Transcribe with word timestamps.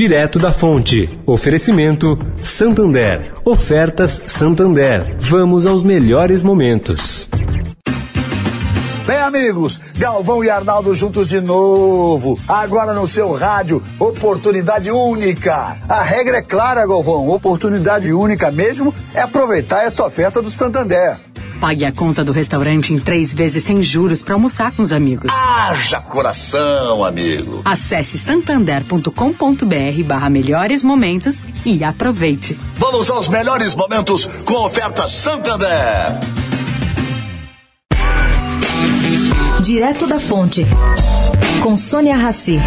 Direto 0.00 0.38
da 0.38 0.50
Fonte. 0.50 1.20
Oferecimento 1.26 2.18
Santander. 2.42 3.34
Ofertas 3.44 4.22
Santander. 4.24 5.14
Vamos 5.20 5.66
aos 5.66 5.82
melhores 5.82 6.42
momentos. 6.42 7.28
Bem, 9.06 9.18
amigos, 9.18 9.78
Galvão 9.98 10.42
e 10.42 10.48
Arnaldo 10.48 10.94
juntos 10.94 11.28
de 11.28 11.38
novo. 11.42 12.38
Agora 12.48 12.94
no 12.94 13.06
seu 13.06 13.34
rádio, 13.34 13.82
oportunidade 13.98 14.90
única. 14.90 15.76
A 15.86 16.02
regra 16.02 16.38
é 16.38 16.42
clara, 16.42 16.86
Galvão. 16.86 17.28
Oportunidade 17.28 18.10
única 18.10 18.50
mesmo 18.50 18.94
é 19.12 19.20
aproveitar 19.20 19.84
essa 19.84 20.02
oferta 20.02 20.40
do 20.40 20.48
Santander. 20.50 21.18
Pague 21.60 21.84
a 21.84 21.92
conta 21.92 22.24
do 22.24 22.32
restaurante 22.32 22.94
em 22.94 22.98
três 22.98 23.34
vezes 23.34 23.62
sem 23.64 23.82
juros 23.82 24.22
para 24.22 24.34
almoçar 24.34 24.72
com 24.72 24.80
os 24.80 24.92
amigos. 24.92 25.30
Haja 25.30 26.00
coração, 26.00 27.04
amigo. 27.04 27.60
Acesse 27.66 28.18
santander.com.br 28.18 30.04
barra 30.06 30.30
melhores 30.30 30.82
momentos 30.82 31.44
e 31.64 31.84
aproveite. 31.84 32.58
Vamos 32.76 33.10
aos 33.10 33.28
melhores 33.28 33.74
momentos 33.74 34.24
com 34.46 34.54
oferta 34.54 35.06
Santander. 35.06 35.68
Direto 39.60 40.06
da 40.06 40.18
Fonte, 40.18 40.66
com 41.62 41.76
Sônia 41.76 42.16
Rassi. 42.16 42.58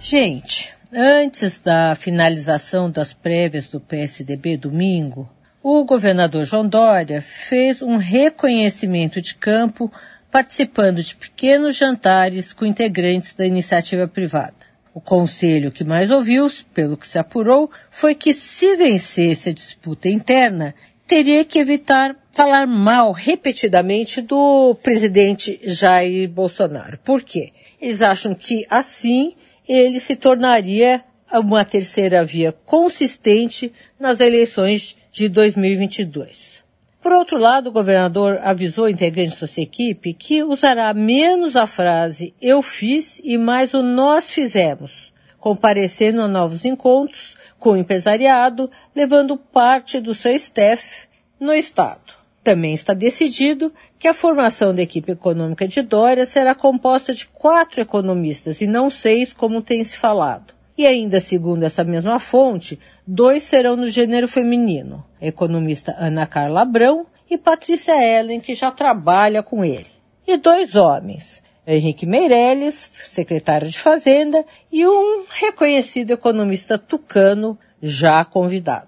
Gente, 0.00 0.77
antes 0.92 1.58
da 1.58 1.94
finalização 1.94 2.90
das 2.90 3.12
prévias 3.12 3.68
do 3.68 3.80
PSDB 3.80 4.56
domingo, 4.56 5.28
o 5.62 5.84
governador 5.84 6.44
João 6.44 6.66
Dória 6.66 7.20
fez 7.20 7.82
um 7.82 7.96
reconhecimento 7.96 9.20
de 9.20 9.34
campo 9.34 9.92
participando 10.30 11.02
de 11.02 11.16
pequenos 11.16 11.76
jantares 11.76 12.52
com 12.52 12.64
integrantes 12.64 13.34
da 13.34 13.46
iniciativa 13.46 14.06
privada. 14.06 14.54
O 14.94 15.00
conselho 15.00 15.70
que 15.70 15.84
mais 15.84 16.10
ouviu, 16.10 16.46
pelo 16.74 16.96
que 16.96 17.06
se 17.06 17.18
apurou, 17.18 17.70
foi 17.90 18.14
que 18.14 18.32
se 18.32 18.76
vencesse 18.76 19.50
a 19.50 19.52
disputa 19.52 20.08
interna, 20.08 20.74
teria 21.06 21.44
que 21.44 21.58
evitar 21.58 22.16
falar 22.32 22.66
mal 22.66 23.12
repetidamente 23.12 24.20
do 24.20 24.74
presidente 24.82 25.60
Jair 25.64 26.28
Bolsonaro. 26.28 26.98
Por 26.98 27.22
quê? 27.22 27.52
Eles 27.80 28.02
acham 28.02 28.34
que 28.34 28.66
assim 28.68 29.34
ele 29.68 30.00
se 30.00 30.16
tornaria 30.16 31.04
uma 31.32 31.64
terceira 31.64 32.24
via 32.24 32.52
consistente 32.52 33.72
nas 34.00 34.20
eleições 34.20 34.96
de 35.12 35.28
2022. 35.28 36.64
Por 37.00 37.12
outro 37.12 37.38
lado, 37.38 37.68
o 37.68 37.72
governador 37.72 38.38
avisou 38.42 38.88
integrantes 38.88 39.38
da 39.38 39.46
sua 39.46 39.62
equipe 39.62 40.12
que 40.14 40.42
usará 40.42 40.92
menos 40.92 41.54
a 41.54 41.66
frase 41.66 42.34
eu 42.40 42.60
fiz 42.62 43.20
e 43.22 43.38
mais 43.38 43.72
o 43.72 43.82
nós 43.82 44.24
fizemos, 44.24 45.12
comparecendo 45.38 46.22
a 46.22 46.28
novos 46.28 46.64
encontros 46.64 47.36
com 47.58 47.70
o 47.70 47.76
empresariado, 47.76 48.70
levando 48.94 49.36
parte 49.36 50.00
do 50.00 50.14
seu 50.14 50.32
staff 50.32 51.08
no 51.38 51.54
Estado. 51.54 52.17
Também 52.48 52.72
está 52.72 52.94
decidido 52.94 53.70
que 53.98 54.08
a 54.08 54.14
formação 54.14 54.74
da 54.74 54.80
equipe 54.80 55.12
econômica 55.12 55.68
de 55.68 55.82
Dória 55.82 56.24
será 56.24 56.54
composta 56.54 57.12
de 57.12 57.26
quatro 57.26 57.82
economistas 57.82 58.62
e 58.62 58.66
não 58.66 58.88
seis, 58.88 59.34
como 59.34 59.60
tem 59.60 59.84
se 59.84 59.98
falado. 59.98 60.54
E 60.74 60.86
ainda 60.86 61.20
segundo 61.20 61.64
essa 61.64 61.84
mesma 61.84 62.18
fonte, 62.18 62.80
dois 63.06 63.42
serão 63.42 63.76
no 63.76 63.90
gênero 63.90 64.26
feminino, 64.26 65.04
a 65.20 65.26
economista 65.26 65.94
Ana 65.98 66.26
Carla 66.26 66.62
Abrão 66.62 67.04
e 67.28 67.36
Patrícia 67.36 68.02
Ellen, 68.02 68.40
que 68.40 68.54
já 68.54 68.70
trabalha 68.70 69.42
com 69.42 69.62
ele. 69.62 69.90
E 70.26 70.38
dois 70.38 70.74
homens, 70.74 71.42
Henrique 71.66 72.06
Meirelles, 72.06 72.90
secretário 73.04 73.68
de 73.68 73.78
Fazenda, 73.78 74.42
e 74.72 74.86
um 74.88 75.26
reconhecido 75.28 76.12
economista 76.12 76.78
tucano 76.78 77.58
já 77.82 78.24
convidado. 78.24 78.87